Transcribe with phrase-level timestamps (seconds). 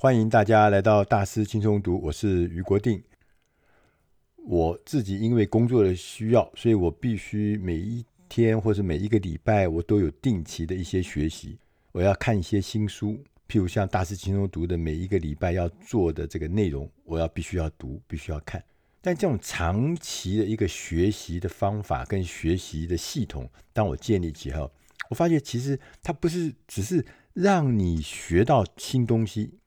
[0.00, 3.02] 欢迎大家来到大师轻松读，我是余国定。
[4.36, 11.58] 我自己因为工作的需要，所以我必须每一天或者每一个礼拜，我都有定期的一些学习。
[11.90, 18.62] 我要看一些新书，譬如像大师轻松读的每一个礼拜要做的这个内容，我要必须要读，必须要看。
[19.00, 24.70] 但这种长期的一个学习的方法跟学习的系统，当我建立起后，
[25.10, 29.58] 我发现其实它不是只是让你学到新东西。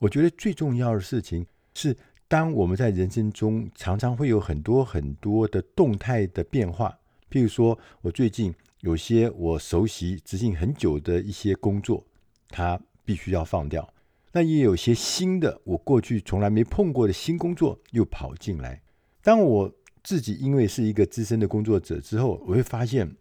[0.00, 1.96] 我觉得最重要的事情是，
[2.26, 6.98] 当我们在人生中常常会有很多很多的动态的变化。
[7.30, 12.04] 譬如说，我最近有些我熟悉执行很久的一些工作，
[12.48, 13.88] 它必须要放掉。
[14.32, 18.80] 那也有些新的，我过去从来没碰过的新工作又跑进来。
[19.22, 19.72] 当我
[20.02, 23.14] 自己因为是一个资深的工作者之后，我会发现。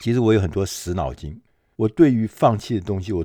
[0.00, 1.40] 其实我有很多死脑筋，
[1.76, 3.24] 我对于放弃的东西，我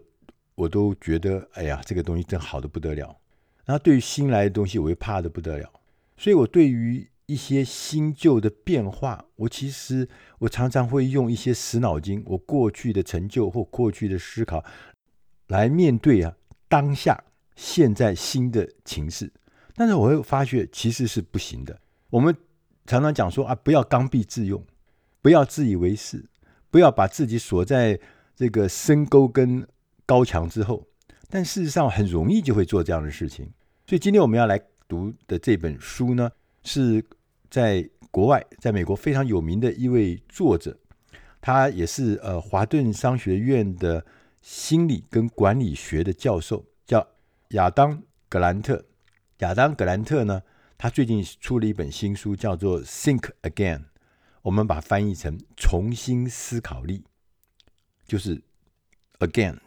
[0.60, 3.16] 我都觉得，哎呀，这个东西真好的不得了。
[3.64, 5.72] 然后对于新来的东西，我会怕的不得了。
[6.18, 10.06] 所以我对于一些新旧的变化，我其实
[10.38, 14.62] 我常常会用一些死脑筋，我过去的成就或过去的思考
[15.48, 16.36] 来面对啊
[16.68, 17.24] 当下
[17.56, 19.32] 现在新的情势。
[19.76, 21.80] 但是我会发觉其实是不行的。
[22.10, 22.36] 我们
[22.86, 24.62] 常常讲说啊，不要刚愎自用，
[25.22, 26.26] 不要自以为是。
[26.70, 27.98] 不要把自己锁在
[28.36, 29.66] 这个深沟跟
[30.10, 30.88] 高墙之后，
[31.30, 33.48] 但事实上很容易就会做这样的事情。
[33.86, 36.32] 所以今天我们要来读的这本书呢，
[36.64, 37.06] 是
[37.48, 40.76] 在国外，在美国非常有名的一位作者，
[41.40, 44.04] 他也是呃华顿商学院的
[44.42, 47.08] 心理跟管理学的教授，叫
[47.50, 47.96] 亚当·
[48.28, 48.84] 格兰特。
[49.40, 50.42] 亚当·格兰特呢，
[50.76, 53.78] 他最近出了一本新书，叫做《Think Again》。
[54.42, 57.04] 我们把翻译成“重新思考力”，
[58.08, 58.42] 就是
[59.20, 59.60] “again”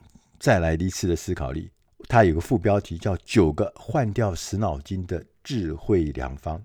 [0.42, 1.70] 再来一次的思考力。
[2.08, 6.60] 它有个副标题叫“九个换掉死脑筋的智慧良方”。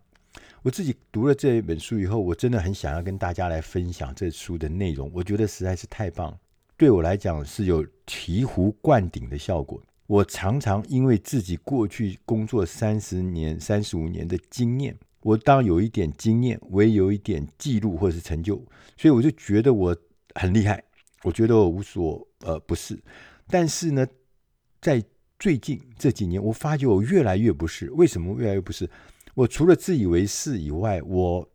[0.63, 5.11] 我自己读了这一本书以后，我真的很想要跟大家来分享这书的内容。
[5.13, 6.35] 我觉得实在是太棒，
[6.75, 9.79] 对我来讲是有醍醐灌顶的效果。
[10.07, 14.97] 我常常因为自己过去工作三十年、三十五年的经验。
[15.21, 18.55] 我当有一点经验，我也有一点记录或者是成就，
[18.97, 19.95] 所以我就觉得我
[20.33, 20.83] 很厉害，
[21.21, 22.97] 我觉得我无所呃不是。
[23.49, 24.05] 但是呢，
[24.81, 25.03] 在
[25.39, 27.89] 最近这几年，我发觉我越来越不是。
[27.91, 28.89] 为什么越来越不是？
[29.35, 31.49] 我除了自以为是以外，我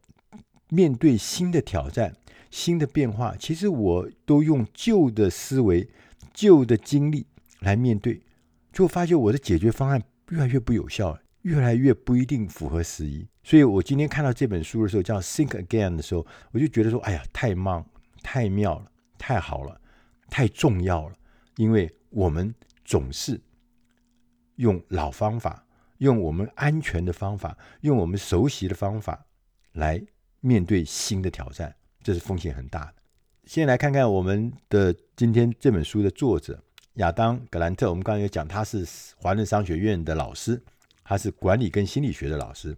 [0.68, 2.14] 面对新的挑战、
[2.50, 5.88] 新的变化，其实我都用旧的思维、
[6.32, 7.26] 旧的经历
[7.60, 8.22] 来面对，
[8.72, 13.26] 就发觉我的解决方案越来越不有效，越来越不一定符合时宜。
[13.42, 17.84] 所以我今天看到这本书的时候，叫《Think Again》的时候，我就觉得说：“哎呀，太棒，
[18.22, 18.86] 太妙了，
[19.18, 19.80] 太好了，
[20.30, 21.14] 太重要了。”
[21.56, 22.54] 因为我们
[22.84, 23.40] 总是
[24.56, 25.66] 用老方法，
[25.98, 29.26] 用我们安全的方法，用我们熟悉的方法
[29.72, 30.02] 来
[30.40, 32.94] 面对新的挑战，这是风险很大的。
[33.44, 36.62] 先来看看我们的今天这本书的作者
[36.94, 37.88] 亚当·格兰特。
[37.88, 38.86] 我们刚才有讲，他是
[39.16, 40.62] 华顿商学院的老师，
[41.02, 42.76] 他是管理跟心理学的老师。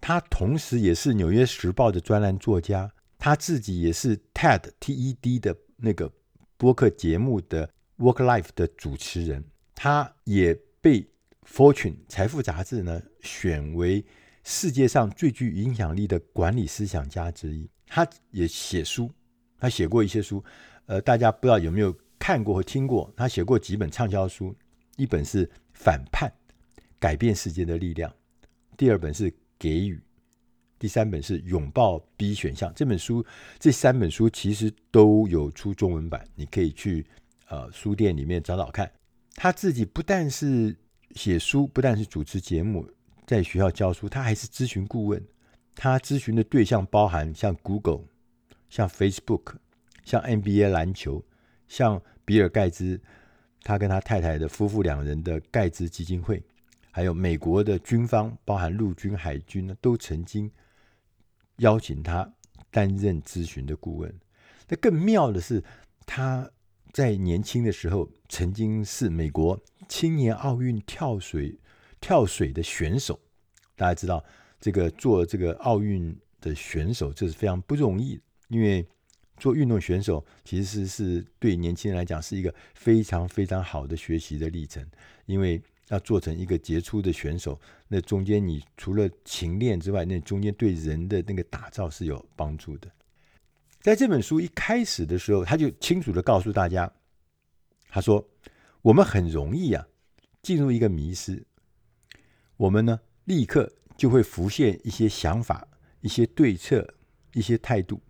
[0.00, 6.12] 他同时也是《纽约时报》的专栏作家，他自己也是 TED TED 的那个
[6.56, 7.68] 播客节目的
[7.98, 9.44] Work Life 的主持人，
[9.74, 11.08] 他也被
[11.44, 14.04] Fortune 财富杂志呢选为
[14.44, 17.68] 世界上最具影响力的管理思想家之一。
[17.86, 19.10] 他也写书，
[19.58, 20.42] 他写过一些书，
[20.86, 23.12] 呃，大家不知道有没有看过或听过？
[23.16, 24.54] 他写过几本畅销书，
[24.96, 26.32] 一本是《反叛：
[26.98, 28.10] 改变世界的力量》，
[28.76, 29.32] 第二本是。
[29.58, 29.98] 给予，
[30.78, 32.72] 第三本是拥抱 B 选项。
[32.74, 33.24] 这本书，
[33.58, 37.06] 这三本书其实都有出中文版，你可以去
[37.48, 38.90] 呃书店里面找找看。
[39.34, 40.76] 他自己不但是
[41.14, 42.88] 写书，不但是主持节目，
[43.26, 45.22] 在学校教书，他还是咨询顾问。
[45.74, 48.04] 他咨询的对象包含像 Google、
[48.70, 49.56] 像 Facebook、
[50.04, 51.22] 像 NBA 篮球、
[51.68, 52.98] 像比尔盖茨，
[53.62, 56.42] 他跟他太太的夫妇两人的盖茨基金会。
[56.90, 60.50] 还有美国的军方，包含陆军、海军呢，都曾经
[61.56, 62.32] 邀请他
[62.70, 64.14] 担任咨询的顾问。
[64.68, 65.62] 那更妙的是，
[66.04, 66.50] 他
[66.92, 69.58] 在年轻的时候曾经是美国
[69.88, 71.58] 青年奥运跳水
[72.00, 73.20] 跳水的选手。
[73.74, 74.24] 大家知道，
[74.60, 78.86] 这个做这个奥运的选手，这是非常不容易，因为
[79.36, 84.86] 做运动选手其实是，对年轻人来讲是一个非常非常好的学习的历程，
[85.26, 85.62] 因为。
[85.88, 92.90] 要做成一个杰出的选手，那中间你除了勤练之外，那中间对人的那个打造是有帮助的。
[93.80, 96.92] 在这本书一开始的时候，他就清楚的告诉大家，
[97.88, 98.28] 他说
[98.82, 99.86] ：“我们很容易啊，
[100.42, 101.46] 进入一个迷失，
[102.56, 105.68] 我们呢立刻就会浮现一些想法、
[106.00, 106.94] 一些对策、
[107.34, 108.00] 一些态度。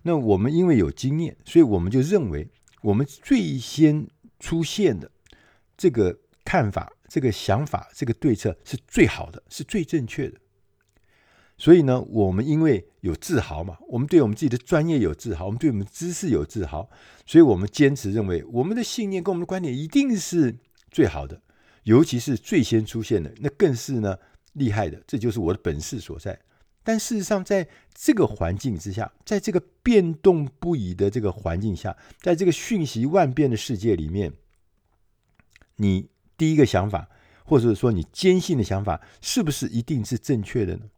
[0.00, 2.48] 那我们因为有经验，所以我们就认为
[2.80, 4.08] 我们最先
[4.40, 5.10] 出现的
[5.76, 10.38] 这个看法、这个想法、这个对策是最好的，是最正确的。
[11.58, 16.88] 所以呢，我们因为有自豪嘛，我们对我们自己的专业有自豪，我们对我们知识有自豪，
[17.26, 20.54] 所以我们坚持认为我们的信念跟我们的观点一定是
[20.90, 21.40] 最好的，
[21.84, 24.18] 尤其是最先出现的，那更是呢
[24.52, 26.38] 厉害的，这就是我的本事所在。
[26.84, 34.32] 但事实上，在这个环境之下，在这个变动不已的这个环境下，在这个瞬息万变的世界里面，
[35.76, 37.08] 你第一个想法，
[37.44, 40.90] 或者说你坚信的想法，是不是一定是正确的呢？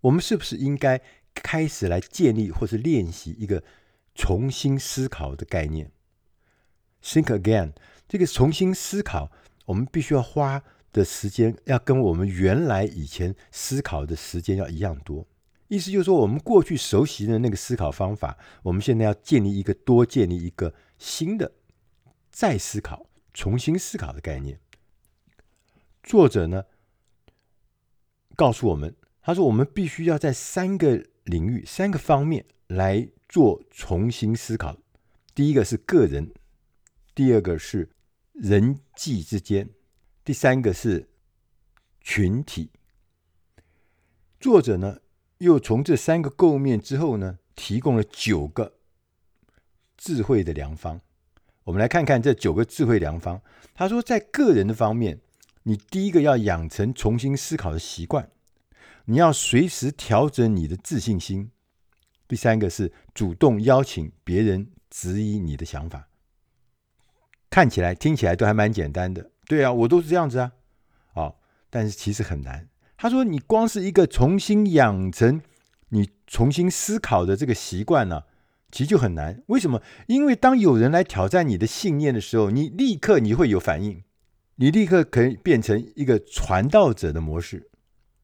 [0.00, 1.00] 我们是不是应该
[1.34, 3.62] 开始来建立或是练习一个
[4.14, 5.90] 重新思考的概念
[7.02, 7.72] ？Think again，
[8.08, 9.30] 这个重新思考，
[9.66, 10.62] 我们必须要花
[10.92, 15.26] 的时间要跟我们原来以前思考的时间要一样多。
[15.68, 21.50] 意思就是说，我们过去熟悉的那个思考方法，我们现在要建立一个多建立一个新的
[22.30, 24.60] 再思考、重新思考的概念。
[26.02, 26.64] 作者呢，
[28.34, 28.94] 告诉我们。
[29.24, 34.76] 他说：“我们必须要在三个领域、三个方面来做重新思考。
[35.32, 36.34] 第一个是个人，
[37.14, 37.88] 第二个是
[38.32, 39.70] 人际之间，
[40.24, 41.08] 第三个是
[42.00, 42.72] 群体。”
[44.40, 44.98] 作者呢，
[45.38, 48.80] 又从这三个构面之后呢，提供了九个
[49.96, 51.00] 智慧的良方。
[51.64, 53.40] 我们来看看这九个智慧良方。
[53.74, 55.20] 他说，在个人的方面，
[55.62, 58.28] 你第一个要养成重新思考的习惯。
[59.06, 61.50] 你要随时调整你的自信心。
[62.28, 66.08] 第三个是主动邀请别人质疑你的想法。
[67.50, 69.30] 看起来、听起来都还蛮简单的。
[69.46, 70.52] 对啊，我都是这样子啊。
[71.14, 71.36] 哦，
[71.68, 72.68] 但是其实很难。
[72.96, 75.42] 他说，你光是一个重新养成
[75.88, 78.22] 你重新思考的这个习惯呢，
[78.72, 79.40] 其实就很难。
[79.46, 79.80] 为什么？
[80.08, 84.02] 因为当有人来挑战你的信念的时候，你立刻你会有反应，
[84.56, 87.68] 你立刻可以变成一个传道者的模式。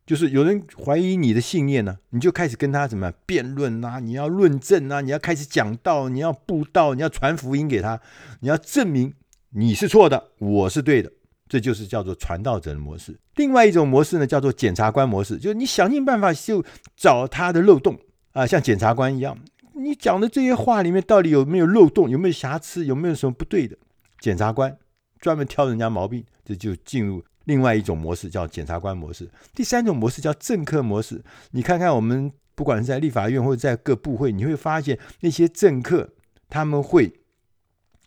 [0.06, 4.00] 就是有人怀疑你的信念呢，你就开始跟他怎么样辩论啊？
[4.00, 5.02] 你要论证啊？
[5.02, 8.00] 你要开始讲道，你要布道，你要传福音给他，
[8.40, 9.12] 你要证明
[9.50, 11.12] 你是错的，我是对的，
[11.46, 13.20] 这就是叫做传道者的模式。
[13.36, 16.64] 另外一种模式呢，叫做检察官模式，就是你想尽办法就
[16.96, 17.94] 找他的漏洞
[18.32, 19.36] 啊，像检察官一样，
[19.78, 23.76] 你讲的这些话里面到底有没有漏洞，有没有瑕疵，有没有什么不对的？
[24.20, 24.76] 检察官
[25.20, 27.24] 专门挑人家毛病，这就进入。
[27.44, 31.24] 另外一种模式叫检察官模式，第三种模式叫政客模式。
[31.52, 36.10] 你看看我们不管是在立法院或者在各部会，你会发现那些政客
[36.50, 37.10] 他们会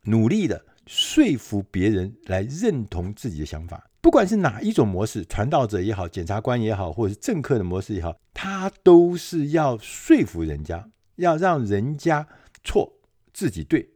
[0.04, 3.84] 努力的说服别人来认同自己的想法。
[4.00, 10.88] 不管是哪一种模式，传道者也好，检察官也好，或者是政客的模式也好，他都是要说服人家，
[11.22, 12.28] 要让人家
[12.64, 12.94] 错，
[13.34, 13.92] 自己对。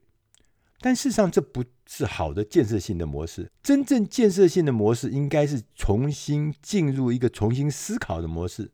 [0.80, 3.52] 但事实上，这不是好的建设性的模式。
[3.64, 8.72] 真正建设性的模式，应该是重新进入一个重新思考的模式，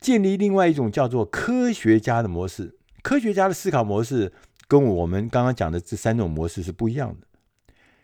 [0.00, 2.78] 建立另外一种叫做科学家的模式。
[3.02, 4.32] 科学家的思考模式
[4.66, 7.26] 跟我们刚刚讲的这三种模式是不一样的。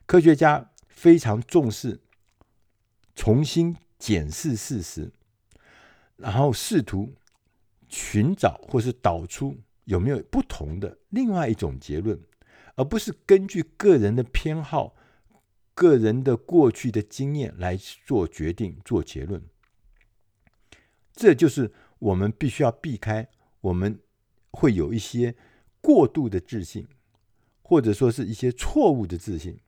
[0.04, 2.00] 科学家非常重视
[3.14, 5.12] 重新检视事实，
[6.16, 7.14] 然后试图
[7.88, 12.20] 寻找或是导出有没有不同的另外一种结论。
[12.76, 14.94] 而不是根据个人的偏好、
[15.74, 19.42] 个人的过去的经验来做决定、做结论，
[21.12, 23.28] 这就是我们必须要避开。
[23.60, 23.98] 我们
[24.52, 25.34] 会有一些
[25.80, 26.86] 过度的自信，
[27.62, 29.58] 或者说是一些错误的自信，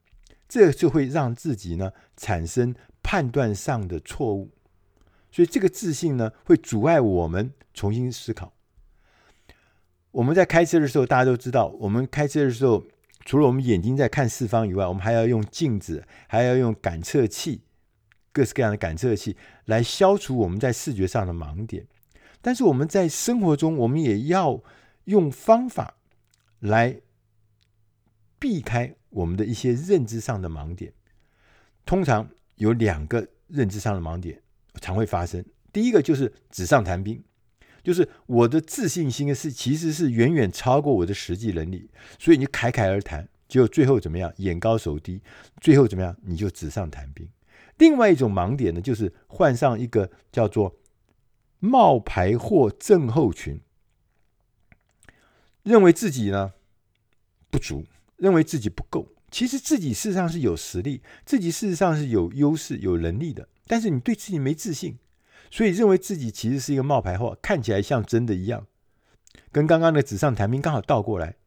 [0.47, 2.73] 这就会让自己呢产生
[3.03, 4.51] 判断上的错误。
[5.31, 8.53] 所以，这个自信呢会阻碍我们重新思考。
[10.11, 12.83] 我们在开车的时候，大家都知道，我们开车的时候。
[13.23, 17.61] 除了我们眼睛在看四方以外，我们还要用镜子，还要用感测器，
[18.31, 21.85] 各式各样的感测器来消除我们在视觉上的盲点。
[22.41, 24.63] 但是我们在生活中，我们也要
[25.03, 25.97] 用方法
[26.57, 26.99] 来
[28.39, 30.91] 避开我们的一些认知上的盲点。
[31.85, 34.41] 通常有两个认知上的盲点
[34.79, 35.43] 常会发生。
[35.73, 37.23] 第一个就是纸上谈兵。
[37.83, 44.31] 就是我的自信心是其实是远远超过我的实际能力，所以你侃侃而谈，结果最后怎么样？
[44.37, 45.19] 眼高手低，
[45.59, 46.15] 最后怎么样？
[46.21, 47.27] 你就纸上谈兵。
[47.79, 50.77] 另外一种盲点呢，就是患上一个叫做
[51.57, 53.59] 冒牌货症候群，
[55.63, 56.53] 认为自己呢
[57.49, 57.83] 不足，
[58.17, 64.97] 认为自己不够，其实自己事实上是有实力，自己事实上是有优势、有能力的，但是你对自己没自信，
[65.49, 68.67] 所以认为自己其实是一个冒牌货，看起来像真的一样，
[69.49, 71.37] 跟刚刚的纸上谈兵刚好倒过来，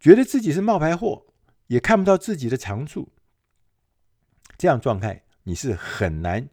[0.00, 1.26] 觉得自己是冒牌货，
[1.66, 3.10] 也看不到自己的长处，
[4.56, 6.48] 这样状态你是很难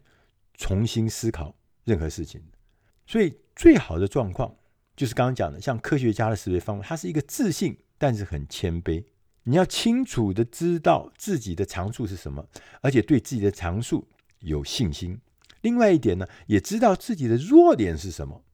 [0.52, 2.58] 重新思考任何事情的。
[3.06, 4.54] 所以最好的状况
[4.94, 9.02] 就是刚刚讲的，像科学家的思维方法，它是一个自信，但是很谦卑。
[9.44, 12.46] 你要清楚的知道自己的长处是什么，
[12.82, 14.06] 而且对自己的长处
[14.44, 15.20] 有信心。
[15.60, 18.44] 另外一点呢，也知道自己的弱点是什么，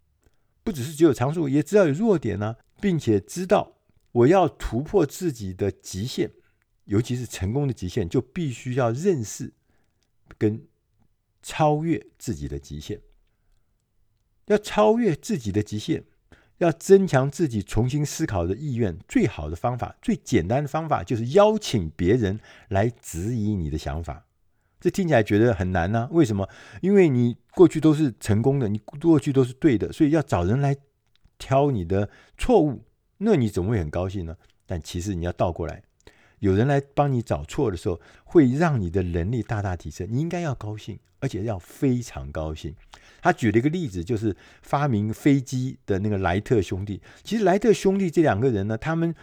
[0.65, 3.77] 不只是只有长处，也知道有弱点呢，并且知道
[4.13, 6.31] 我要突破自己的极限，
[6.85, 9.53] 尤其是成功的极限，就必须要认识
[10.39, 10.67] 跟
[11.43, 13.01] 超越自己的极限。
[14.47, 16.05] 要超越自己的极限。
[16.59, 24.27] 要增强自己重新思考的意愿，最好的方法、最简单的方法，就是邀请别人来质疑你的想法。
[24.81, 26.09] 这听起来觉得很难呢？
[26.11, 26.49] 为什么？
[26.81, 30.75] 因为你过去都是成功的，你过去都是对的，所以要找人来
[31.39, 32.09] 挑你的
[32.39, 32.85] 错误，
[33.19, 34.37] 那你怎么会很高兴呢？
[34.67, 35.83] 但其实你要倒过来，
[36.39, 40.09] 有人来帮你找错的时候，会让你的能力大大提升。
[40.11, 42.75] 你应该要高兴，而且要非常高兴。
[43.21, 47.03] 他举了一个例子，就是发明飞机的那个莱特兄弟。
[47.23, 49.15] 其实莱特兄弟这两个人呢，他们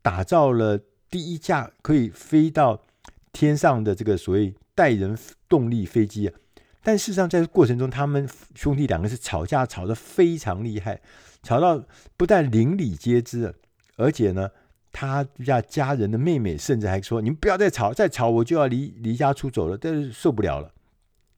[0.00, 0.78] 打造了
[1.10, 2.84] 第一架可以飞到
[3.32, 6.34] 天上的这个所谓带人动力飞机啊。
[6.82, 11.00] 但事实上，在这过程中，他们兄弟两个是吵架，吵得非常厉害，
[11.42, 11.84] 吵到
[12.16, 13.54] 不但邻里皆知，
[13.96, 14.50] 而且呢，
[14.90, 20.72] 他家家人的妹妹甚至还说：“你们不要再吵，再吵我就要离离家出走了。”但是受不了了。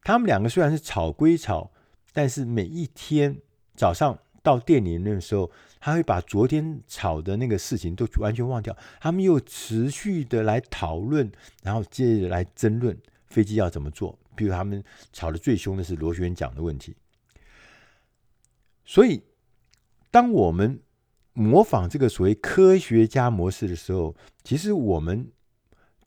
[0.03, 1.71] 他们两个虽然是吵归吵。
[2.17, 3.37] 但是每一天
[3.75, 5.51] 早上到店里的时候，
[5.81, 8.77] 他会把昨天吵的那个事情都完全忘掉。
[9.01, 11.29] 他们又持续的来讨论，
[11.65, 12.97] 然后接着来争论
[13.35, 14.19] 飞机要怎么做。
[14.37, 16.95] 比如他们吵得最凶的是螺旋桨的问题。
[18.85, 19.23] 所以，
[20.11, 20.81] 当我们
[21.33, 25.33] 模仿这个所谓科学家模式的时候，其实我们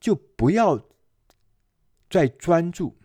[0.00, 0.88] 就不要
[2.08, 2.96] 再专注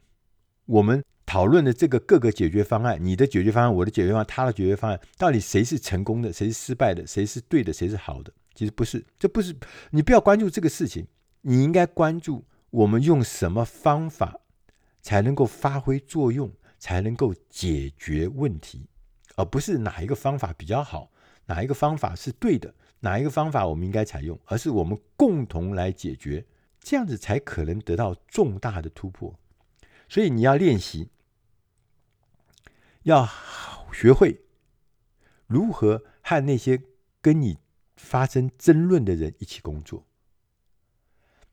[0.65, 1.03] 我们。
[1.25, 8.31] 讨论的这个各个解决方案，你的解决方案，我的解决方案，他的解决方案，到底谁是成功的，谁是失败的，谁是对的，谁是好的？
[8.53, 9.55] 其实不是，这不是，
[9.91, 11.07] 你不要关注这个事情，
[11.41, 14.39] 你应该关注我们用什么方法
[14.99, 18.87] 才能够发挥作用，才能够解决问题，
[19.35, 21.11] 而不是哪一个方法比较好，
[21.45, 26.47] 哪一个方法是对的，哪一个方法我们应该采用，而是我们共同来解决，
[26.79, 29.39] 这样子才可能得到重大的突破。
[30.09, 31.09] 所以你要练习。
[33.03, 33.29] 要
[33.91, 34.45] 学会
[35.45, 36.81] 如何和那些
[37.21, 37.57] 跟你
[37.97, 40.07] 发生争论的人一起工作。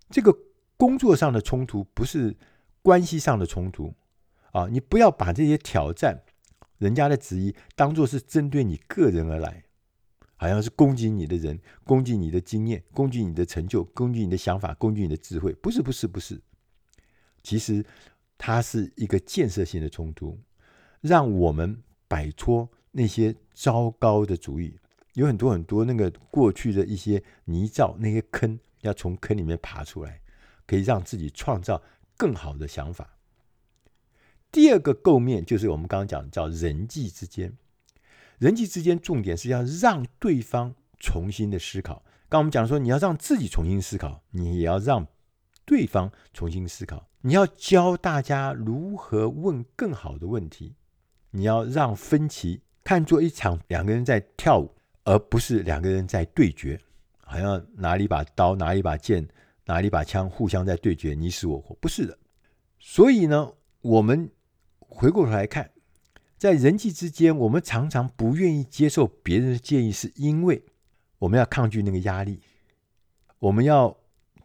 [0.09, 0.33] 这个
[0.81, 2.35] 工作上的冲突不是
[2.81, 3.93] 关系上的冲突
[4.53, 4.67] 啊！
[4.67, 6.23] 你不要把这些挑战、
[6.79, 9.63] 人家的质疑当做是针对你个人而来，
[10.37, 15.53] 好像是攻击你的人、攻击你的经验、攻击你的成就、攻击你的想法、攻击你的智慧。
[15.53, 16.41] 不是，不是，不是。
[17.43, 17.85] 其实
[18.39, 20.41] 它是一个建设性的冲突。
[21.03, 24.79] 让我们摆脱那些糟糕的主意，
[25.13, 30.20] 有很多很多那个过去的一些泥沼、那些坑，要从坑里面爬出来，
[30.71, 31.83] 可以让自己创造
[32.17, 33.17] 更好的想法。
[34.53, 37.53] 第二个构面就是我们刚刚讲的，叫人际之间。
[38.39, 42.05] 人际之间重点是要让对方重新的思考。
[42.29, 45.09] 刚我们讲说，你要让自己重新思考，你也要让
[45.65, 47.09] 对方重新思考。
[47.23, 50.77] 你要教大家如何问更好的问题。
[51.33, 56.81] 你要让分歧看作一场两个人在跳舞，而不是两个人在对决，
[57.25, 59.29] 好像拿了一把刀，拿了一把剑，
[59.71, 62.19] 拿一把枪，互相在对决，你死我活，不是的。
[62.81, 64.29] 所以呢，我们
[64.79, 65.71] 回过头来看，
[66.37, 70.65] 在人际之间，我们常常不愿意接受别人的建议，是因为
[71.21, 72.41] 我们要抗拒那个压力，
[73.39, 73.97] 我们要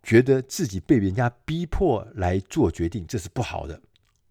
[0.03, 3.81] 觉得自己被人家逼迫来做决定，这是不好的。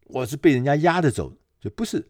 [0.06, 2.06] 我是被人家压着走，就不是。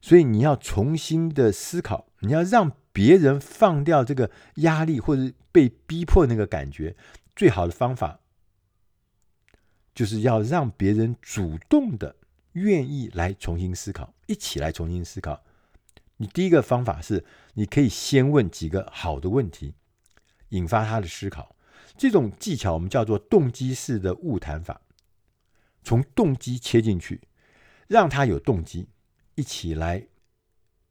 [0.00, 6.96] 所以你要重新的思考，你要让别人放掉这个压力或者被逼迫那个感觉，
[7.40, 8.20] 最好的方法
[9.94, 12.14] 就是要让别人主动的
[12.52, 15.42] 愿意来重新思考，一起来重新思考。
[16.18, 19.72] 你第一个方法是，你可以先问几个好的问题，
[20.50, 21.56] 引发他的思考。
[21.96, 24.82] 这种技巧我们叫做动机式的误谈法，
[25.82, 27.22] 从动机切进去，
[27.88, 28.90] 让他有动机。
[29.36, 30.08] 一起来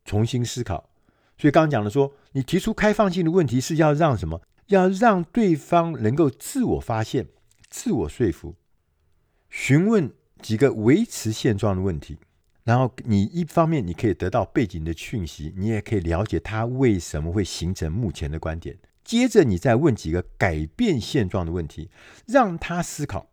[0.03, 0.89] 重新思考，
[1.37, 4.41] 所以刚刚讲的说，你提出开放性的问题是要让什么？
[4.69, 7.27] 要让对方能够自我发现，
[7.69, 8.55] 自我说服，
[9.49, 10.11] 询问
[10.41, 12.17] 几个维持现状的问题。
[12.63, 18.77] 然后你一方面你可以得到背景的讯息，你也可以了解他为什么会形成目前的观点。
[19.03, 21.89] 接着你再问几个改变现状的问题，
[22.27, 23.31] 让他思考，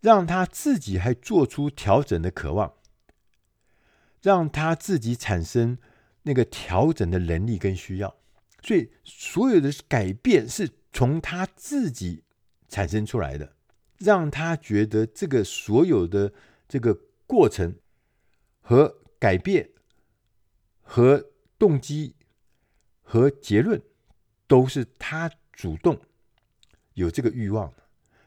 [0.00, 2.72] 让他自己还做出调整的渴望，
[4.20, 5.78] 让他自己产生
[6.24, 8.17] 那个调整的能力跟需要。
[8.62, 12.22] 所以所有的改变是从他自己
[12.68, 13.56] 产生出来的，
[13.98, 16.32] 让他觉得这个所有的
[16.68, 17.74] 这个过程。
[18.60, 19.70] 和改变、
[20.82, 22.16] 和动机、
[23.00, 23.80] 和结论，
[24.46, 25.98] 都是他主动
[26.92, 27.72] 有这个欲望、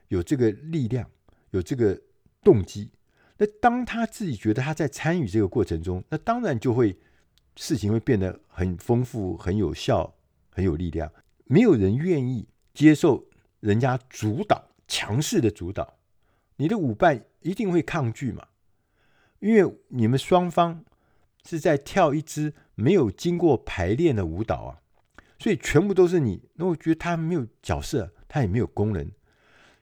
[0.07, 1.07] 有这个力量、
[1.51, 2.01] 有这个
[2.41, 2.89] 动机。
[3.37, 6.97] 那当他自己觉得他在参与这个过程中，那当然就会
[7.55, 10.11] 事情会变得很丰富、很有效、
[10.51, 11.11] 很有力量。
[11.45, 13.27] 没有人愿意接受
[13.59, 15.97] 人家主导、强势的主导，
[16.57, 18.47] 你的舞伴一定会抗拒嘛。
[19.39, 20.85] 因为你们双方
[21.43, 24.81] 是在跳一支没有经过排练的舞蹈啊，
[25.39, 26.47] 所以全部都是你。
[26.53, 29.11] 那我觉得他没有角色，他也没有功能，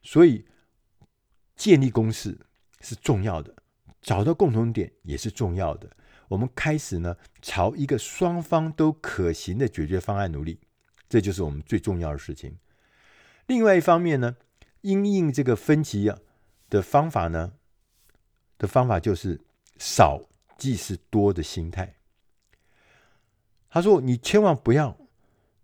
[0.01, 0.45] 所以
[1.55, 2.39] 建立共识
[2.79, 3.53] 是重要的，
[4.01, 5.89] 找到共同点也是重要的。
[6.29, 10.57] 我们开始呢，朝一个双方都可行的解决方案努力，
[11.09, 12.55] 这就是我们最重要的事情。
[13.47, 14.37] 另外一方面呢，
[14.79, 16.17] 因应这个分歧啊
[16.69, 17.51] 的方法呢
[18.57, 19.41] 的方法就是。
[19.81, 20.21] 少
[20.57, 21.95] 即是多的心态。
[23.69, 24.93] 他说：“你千万不要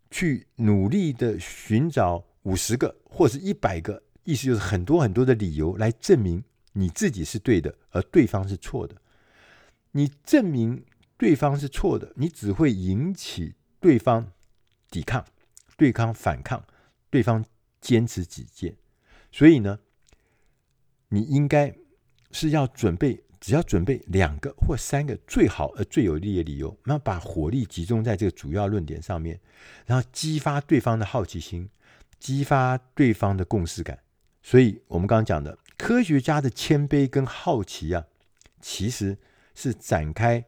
[0.09, 6.41] 去努力的寻找五十个或是一百个，意思就是很多很多的理由来证明
[6.71, 8.95] 你自己是对的，而对方是错的。
[9.95, 10.85] 你证明
[11.17, 14.31] 对方是错的，你只会引起对方
[14.91, 15.25] 抵抗、
[15.77, 16.63] 对抗反抗、
[17.09, 17.43] 对方
[17.79, 18.75] 坚持己见。
[19.31, 19.79] 所以呢，
[21.07, 21.73] 你应该
[22.31, 29.39] 是要准备。”只要准备两个或三个最好而最有力的理由，然后把火力集中在这个主要论点上面，
[29.85, 31.69] 然后激发对方的好奇心，
[32.17, 33.99] 激发对方的共识感。
[34.41, 38.05] 所以，我们刚刚讲的科学家的谦卑跟好奇啊，
[38.61, 39.15] 其实
[39.55, 40.45] 是展开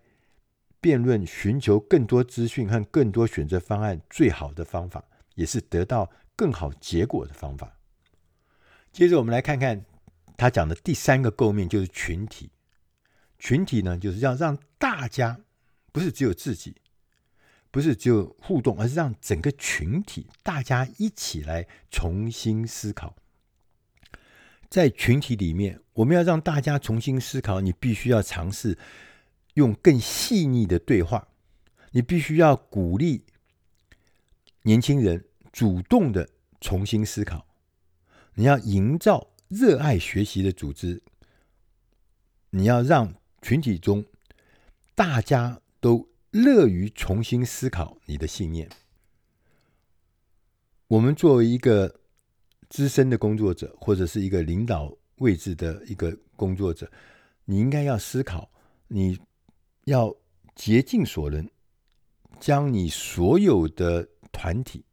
[0.80, 7.78] 辩论、寻求更多资讯和更多选择方案最好的方法，也是得到更好结果的方法。
[8.92, 9.86] 接着，我们来看看
[10.36, 12.52] 他讲的第三个构面，就是群体。
[13.40, 15.40] 群体呢，就是要让大家
[15.92, 16.76] 不是只有自己，
[17.70, 23.16] 不是只有互动，而是让整个群体大家一起来重新思考。
[24.70, 28.78] 在群体里面，我们要让大家重新思考，你必须要尝试
[29.56, 31.28] 用更细腻的对话，
[31.92, 33.24] 你必须要鼓励
[34.64, 36.30] 年轻人主动的
[36.62, 37.46] 重新思考，
[38.36, 41.02] 你要营造热爱学习的组织，
[42.50, 43.14] 你要让。
[43.40, 44.04] 群体中，
[44.96, 48.68] 大家都乐于重新思考你的信念。
[50.88, 52.00] 我们作为一个
[52.68, 56.92] 资深的工作者，或者是一个领导位置的一个工作者，
[57.46, 58.50] 你应该要思考，
[58.88, 59.20] 你
[59.86, 60.16] 要
[60.56, 61.50] 竭尽所能，
[62.40, 64.86] 将你所有的团体，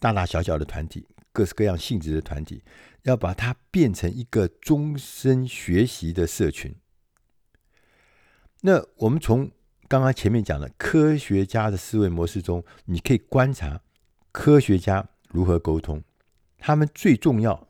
[0.00, 2.62] 大大小小的团体，各式各样性质的团体，
[3.02, 6.74] 要把它变成一个终身学习的社群。
[8.60, 9.50] 那我们从
[9.88, 13.80] 刚刚前面讲的科学家的思维模式中，你可以观察
[14.32, 16.02] 科学家如何沟通。
[16.58, 17.68] 他们最重要，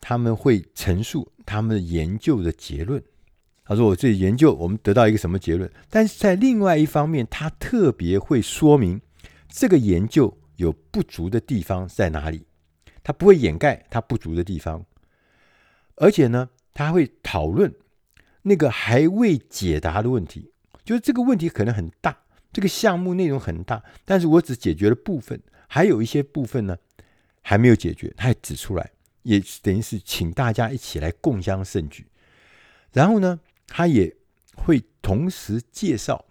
[0.00, 3.02] 他们会陈述他们的研究的结论。
[3.64, 9.00] 他说：“我这里研究，我们得到一个什么结论？”但是在另外一方面，他特别会说明
[9.48, 12.46] 这个研究有不足的地方在哪里。
[13.02, 14.84] 他不会掩盖他不足的地方，
[15.96, 17.74] 而且呢，他会讨论。
[18.42, 20.52] 那个还未解答的问题，
[20.84, 22.16] 就是这个问题可能很大，
[22.50, 26.76] 这个项目内容很大，但是我只解决了部分，还有一些部分呢
[27.42, 28.90] 还没有解决，他也指出来，
[29.28, 32.06] 也等于是请大家一起来共襄盛举。
[32.92, 34.16] 然后呢，他也
[34.56, 36.24] 会同时介绍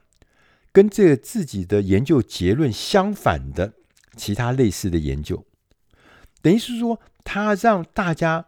[0.71, 3.73] 跟这个自己的研究结论相反的
[4.15, 5.45] 其他类似的研究，
[6.41, 8.47] 等于是说他让大家。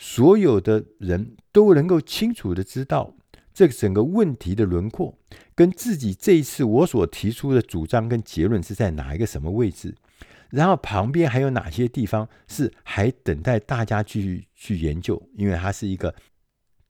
[0.00, 3.16] 所有的人都能够清楚的知道
[3.52, 5.18] 这整个问题的轮廓，
[5.56, 9.96] 跟自己这一次我所提出的主张跟结论是在哪一个什么位置，
[10.50, 16.14] 然后旁边还有哪些地方是还等待大家去去研究，因为它是一个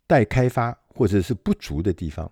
[0.06, 2.30] 待开发或者是不足的地方。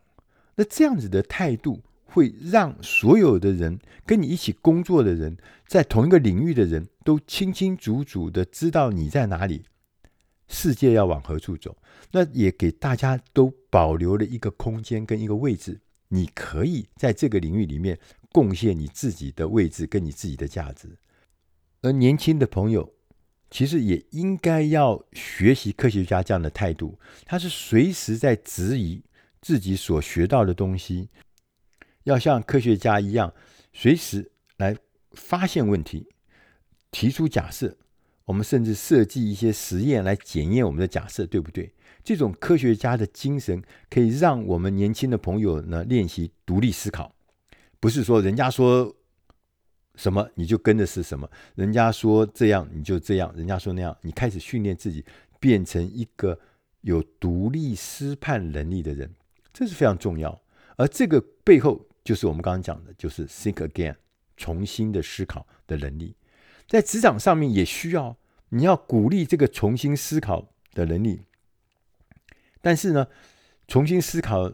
[0.54, 5.36] 那这样子的态度会让所有的人跟你一起工作的人，
[5.66, 9.64] 在同一个领域的人都清清楚楚的知道你在哪里。
[10.48, 11.76] 世界要往何处走，
[12.12, 17.98] 那也给大家都保留了一个空间跟一个位置，你可以在这个领域里面
[18.30, 20.96] 贡献你自己的位置跟你自己的价值。
[21.82, 22.94] 而年轻的朋友，
[23.50, 29.02] 其实也应该要学习科学家这样的态度，他是随时在质疑
[29.40, 31.08] 自己所学到的东西，
[32.04, 33.32] 要像科学家一样，
[33.72, 34.76] 随时来
[35.12, 36.08] 发现问题，
[36.90, 37.76] 提出假设。
[38.24, 41.72] 我们甚至设计一些实验来检验我们的假设对不对？
[42.02, 47.14] 这种科学家的精神可以让我们年轻的朋友呢练习独立思考，
[47.78, 48.95] 不是说人家说
[49.96, 55.04] 什么你就跟着是什么，人家说这样你就这样，人家说那样，你开始训练自己
[55.40, 56.38] 变成一个
[56.82, 59.10] 有独立思判能力的人，
[59.52, 60.40] 这是非常重要。
[60.76, 63.96] 而这个背后就是我们刚刚讲的，就是 think again，
[64.36, 66.14] 重新的思考的能力。
[66.68, 68.16] 在职场上面也需要，
[68.50, 71.22] 你要鼓励这个重新思考的能力。
[72.60, 73.06] 但是呢，
[73.66, 74.52] 重新思考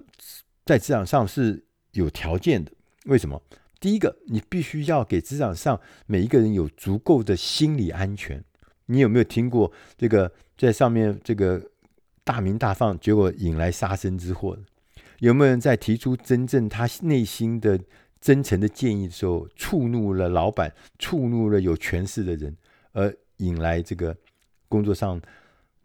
[0.64, 2.70] 在职场上是有条件的。
[3.06, 3.42] 为什么？
[3.82, 8.40] 第一个，你必须要给职场上每一个人有足够的心理安全。
[8.86, 11.60] 你有没有听过这个在上面这个
[12.22, 14.56] 大鸣大放，结果引来杀身之祸？
[15.18, 17.76] 有没有人在提出真正他内心的？
[18.20, 22.56] 真诚的建议的时候，触怒了老板，触怒了有权势的人，
[22.92, 24.16] 而引来这个
[24.68, 25.20] 工作上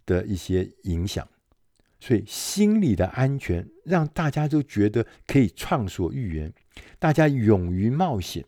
[0.05, 1.27] 的一些影响。
[1.99, 6.53] 所以，心理的安全让大家都觉得可以畅所欲言，
[6.99, 8.45] 大家勇于冒险，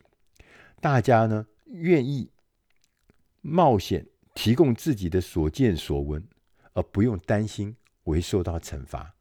[0.79, 2.29] 大家呢愿意
[3.41, 6.23] 冒险提供自己的所见所闻，
[6.73, 9.15] 而不用担心会受到惩罚。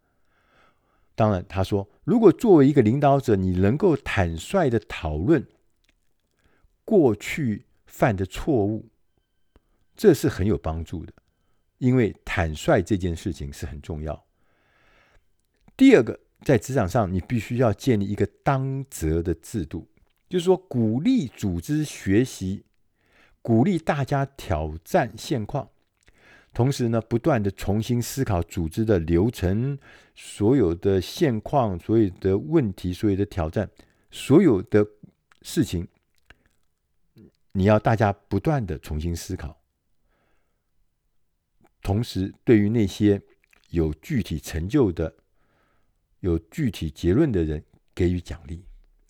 [1.14, 5.49] 当然，他说，如果作为一个领导者，你能够坦率地讨论
[6.85, 8.88] 过去犯的错误，
[9.97, 11.12] 这是很有帮助的，
[11.79, 14.25] 因为坦率这件事情是很重要。
[15.77, 19.88] 第二个，在职场上，你必须要建立一个当责的制度，
[20.29, 22.64] 就是说，鼓励组织学习，
[23.41, 25.71] 鼓励大家挑战现况。
[26.53, 29.79] 同时呢，不断的重新思考组织的流程，
[30.17, 33.71] 所有的现况、所有的问题、所有的挑战、
[34.11, 34.85] 所有的
[35.43, 35.87] 事情，
[37.53, 39.58] 你要大家不断的重新思考。
[41.88, 43.18] 同时，对于那些
[43.70, 45.16] 有具体成就的、
[46.20, 48.62] 有具体结论的人，给予奖励，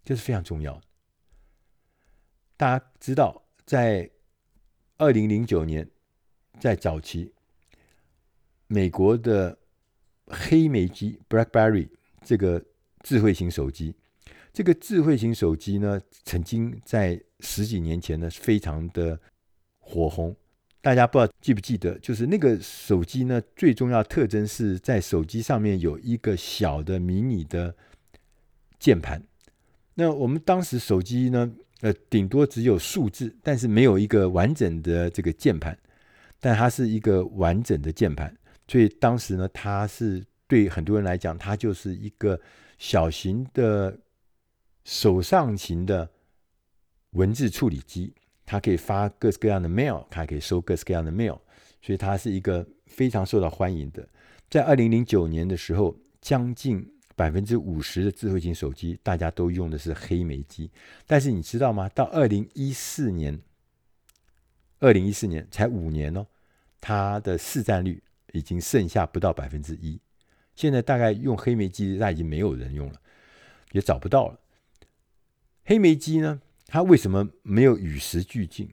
[0.04, 0.82] 这是非常重要的。
[2.56, 4.08] 大家知道，在
[4.96, 5.90] 二零零九年，
[6.60, 7.34] 在早期。
[8.68, 9.58] 美国的
[10.26, 11.88] 黑莓机 BlackBerry
[12.22, 12.64] 这个
[13.02, 13.96] 智慧型手机，
[14.52, 19.20] 这个智慧型手机呢，曾经在十几年前呢，非常的
[19.80, 20.36] 火红。
[20.88, 27.74] 大家不知道记不记得，就是那个手机呢，最重要特征是在手机上面有一个小的迷你的
[28.78, 29.22] 键盘。
[29.96, 35.78] 那我们当时手机呢，呃，顶多只有数字，但是没有一个完整的这个键盘，
[36.40, 38.34] 但它是一个完整的键盘。
[38.66, 42.40] 所以当时呢，它是对很多人来讲，它就是一个
[42.78, 43.94] 小型的
[44.86, 46.08] 手上型的
[47.10, 48.14] 文字处理机，
[48.50, 51.38] 它可以发各式各样的 mail，它可以收各式各样的 mail，
[51.82, 54.08] 所以它是一个非常受到欢迎的。
[54.48, 60.70] 在二零零九年的时候，将近百分之五十的智慧型手机，大家都用的是黑莓机。
[61.06, 61.90] 但是你知道吗？
[61.90, 63.38] 到二零一四年，
[64.78, 66.26] 二零一四年才五年哦，
[66.80, 68.02] 它的市占率。
[68.34, 69.98] 已经剩下不到百分之一，
[70.54, 73.00] 现在大概用黑莓机，那已经没有人用了，
[73.72, 74.38] 也找不到了。
[75.64, 78.68] 黑莓机呢，它为什么没有与时俱进？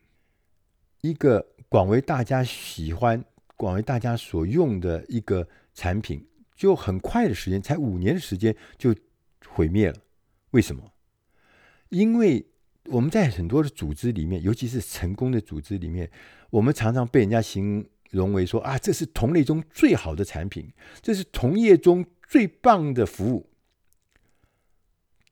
[1.00, 3.24] 一个广为大家喜欢、
[3.56, 6.28] 广为大家所用的一个产品，
[6.58, 8.94] 就很快的时间，才五年的时间就
[9.48, 9.96] 毁灭了。
[10.52, 10.92] 为什么？
[11.88, 12.46] 因为
[12.88, 16.12] 我们在很多的组织里面，尤其是成功的组织里面，
[16.50, 18.34] 我们常常被人家形容。
[18.34, 20.70] 为说啊，这是同类中最好的产品，
[21.02, 23.50] 这是同业中最棒的服务。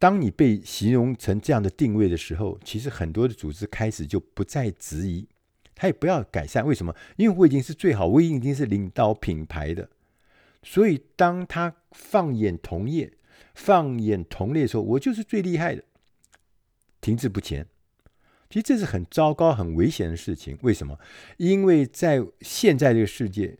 [0.04, 5.26] 当你被形容成这样的定位的时候，其实很多的组织开始就不再质疑，
[5.74, 6.68] 他也不要改善。
[6.68, 6.94] 为什么？
[7.16, 9.90] 因为我已经是最好，我已经是领导品牌的。
[10.62, 13.14] 所以当他放眼同业、
[13.56, 15.82] 放眼同类的时候，我就是最厉害的，
[17.00, 17.66] 停滞不前。
[18.50, 20.58] 其实这是很糟糕、很危险的事情。
[20.64, 21.00] 为什么？
[21.38, 23.58] 因为在现在这个世界，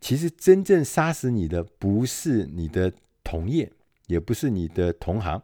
[0.00, 2.90] 其实真正杀死你的不是你的
[3.22, 3.70] 同业，
[4.06, 5.42] 也不是你的同行，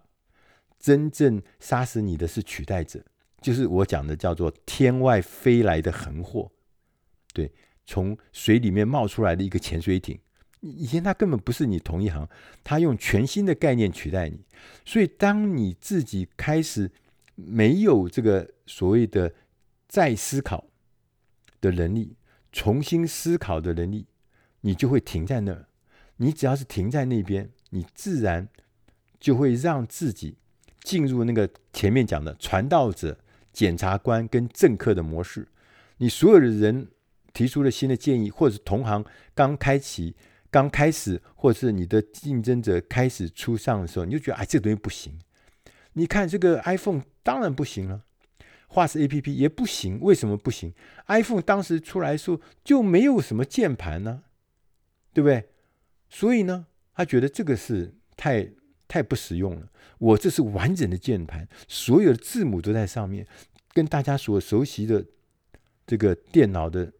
[0.78, 3.04] 真正杀死你的是取代者，
[3.40, 6.50] 就是我讲的叫做天外飞来的横祸。
[7.32, 7.52] 对，
[7.84, 10.18] 从水里面冒出来的一个潜水艇。
[10.60, 12.28] 以前他根本不是你同一行，
[12.64, 14.44] 他用全新的概念取代你。
[14.84, 16.90] 所以，当你自己开始
[17.34, 19.32] 没有这个所谓的
[19.86, 20.66] 再思考
[21.60, 22.16] 的能力，
[22.50, 24.06] 重新思考的能力，
[24.62, 25.68] 你就会停在那儿。
[26.16, 28.48] 你只要是停在那边，你自然
[29.20, 30.38] 就会让自己
[30.86, 33.18] 进入那个前面讲的传道者、
[33.52, 35.48] 检察官跟政客的模式。
[35.96, 36.86] 你所有的人
[37.32, 40.14] 提出了新的建议，或者是同行刚开启。
[40.48, 45.18] 刚开始，或者是你的竞争者开始出上的时候，你就觉得哎，这个东西不行。
[45.94, 48.04] 你看这个 iPhone 当然不行了，
[48.68, 49.98] 画师 APP 也不行。
[50.00, 50.72] 为什么不行
[51.08, 54.22] ？iPhone 当时出来的时候就没有什么键盘呢，
[55.12, 55.48] 对不对？
[56.08, 58.48] 所以呢，他觉得这个是太
[58.88, 59.70] 太不实用了。
[59.98, 63.26] 我这是完整的键盘，所有的字母都在上面，
[63.72, 65.04] 跟大家所熟悉的
[65.86, 66.92] 这个电脑的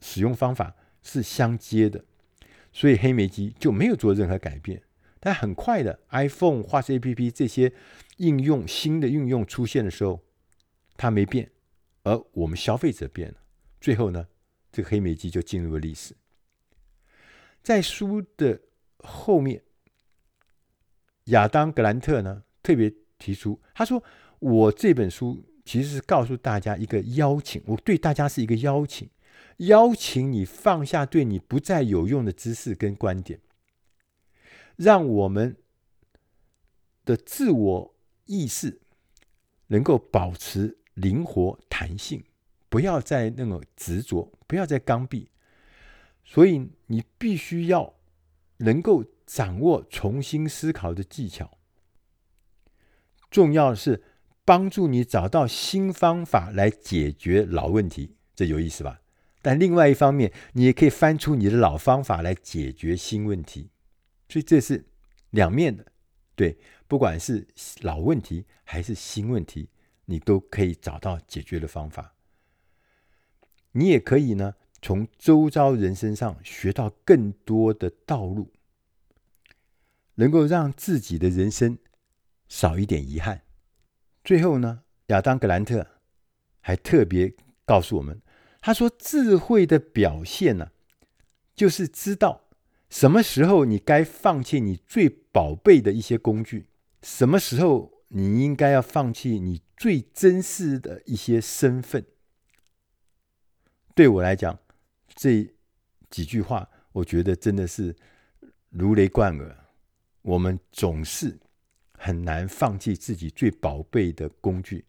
[0.00, 2.04] 使用方法是相接的。
[2.72, 4.82] 所以黑莓机就没有做任何改变，
[5.18, 7.72] 但很快的，iPhone、画师 APP 这些
[8.18, 10.22] 应用新的应用出现的时候，
[10.96, 11.50] 它没变，
[12.04, 13.38] 而我们消费者变了。
[13.80, 14.28] 最后呢，
[14.70, 16.14] 这个黑莓机就进入了历史。
[17.60, 18.60] 在书的
[18.98, 19.62] 后面，
[21.30, 24.02] 亚当·格兰特呢特别提出，他说
[24.38, 29.08] ：“我这本书其实是告诉大家一个邀请，我对大家是一个邀请。”
[29.60, 33.40] 邀请你放下对你不再有用的知识跟观点，
[34.76, 35.54] 让我们
[37.04, 38.80] 的自我意识
[39.66, 42.24] 能够保持灵活弹性，
[42.70, 45.28] 不要再那种执着，不要再刚愎。
[46.24, 47.92] 所以你必须要
[48.60, 51.58] 能够掌握重新思考的技巧。
[53.30, 54.02] 重要的是
[54.44, 59.00] 帮助你找到新方法来解决老问题，这有意思吧？
[59.42, 63.70] 但另外一方面，你也可以翻出你的老方法来解决新问题，
[64.28, 64.86] 所以这是
[65.30, 65.86] 两面的。
[66.34, 67.46] 对，不管是
[67.80, 69.70] 老问题还是新问题，
[70.06, 72.14] 你都可以找到解决的方法。
[73.72, 78.52] 你也可以呢，从周遭人身上学到更多的道路，
[80.14, 81.78] 能够让自己的人生
[82.48, 83.42] 少一点遗憾。
[84.24, 85.86] 最后呢，亚当·格兰特
[86.60, 88.20] 还特别告诉我们。
[88.62, 90.70] 他说：“智慧的表现呢、
[91.54, 92.48] 就是知道
[92.90, 96.66] 什么时候你该放弃你最宝贝的一些工具，
[97.02, 102.04] 什么时候你应该要放弃你最珍视的一些身份。”
[103.96, 104.58] 对我来讲，
[105.20, 105.46] 这
[106.08, 107.94] 几句话，我觉得真的是
[108.70, 109.54] 如雷贯耳。
[110.22, 111.38] 我们总是
[111.92, 114.86] 很难放弃自己最宝贝的工具，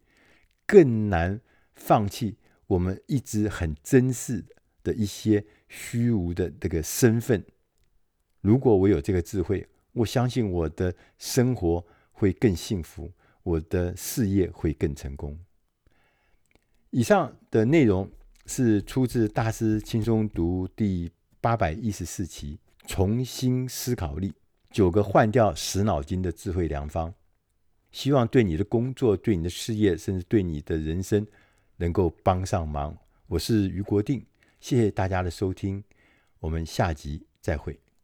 [0.66, 1.42] 更难
[1.74, 2.38] 放弃。
[2.68, 4.46] 我们一直很珍视
[4.82, 7.44] 的一些虚无的这个身份，
[8.40, 13.12] 如果我有这个智慧，我相信我的生活会更幸福，
[13.44, 15.38] 我的事业会更成功。
[16.92, 18.10] 以上的内容
[18.54, 21.10] 是出自《大师轻松读》第
[21.40, 24.34] 八百一十四期《重新思考力：
[24.70, 27.10] 九个换掉死脑筋的智慧良方》，
[27.94, 31.26] 希望对你的工作、对你的事业，甚至对你的人生。
[31.78, 32.96] 能够帮上忙，
[33.28, 34.22] 我是余国定，
[34.60, 35.82] 谢谢大家的收听，
[36.42, 37.80] 我们下集再会。